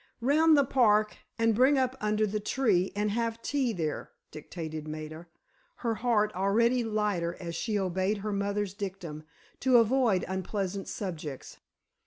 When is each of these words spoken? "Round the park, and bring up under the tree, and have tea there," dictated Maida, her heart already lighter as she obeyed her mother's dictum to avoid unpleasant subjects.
"Round 0.21 0.57
the 0.57 0.65
park, 0.65 1.15
and 1.37 1.53
bring 1.53 1.77
up 1.77 1.95
under 2.01 2.25
the 2.25 2.39
tree, 2.39 2.91
and 2.95 3.11
have 3.11 3.39
tea 3.43 3.71
there," 3.71 4.09
dictated 4.31 4.87
Maida, 4.87 5.27
her 5.75 5.93
heart 5.93 6.33
already 6.33 6.83
lighter 6.83 7.37
as 7.39 7.53
she 7.53 7.77
obeyed 7.77 8.17
her 8.25 8.33
mother's 8.33 8.73
dictum 8.73 9.21
to 9.59 9.77
avoid 9.77 10.25
unpleasant 10.27 10.87
subjects. 10.87 11.57